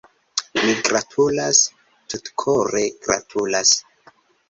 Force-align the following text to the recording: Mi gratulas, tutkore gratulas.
Mi 0.61 0.73
gratulas, 0.87 1.61
tutkore 2.15 2.85
gratulas. 3.07 3.79